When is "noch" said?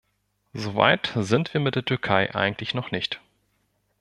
2.73-2.89